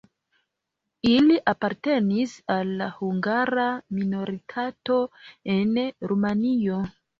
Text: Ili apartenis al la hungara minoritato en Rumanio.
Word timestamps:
Ili 1.09 1.35
apartenis 1.51 2.33
al 2.55 2.73
la 2.81 2.89
hungara 2.97 3.67
minoritato 4.01 4.99
en 5.59 5.81
Rumanio. 6.13 6.83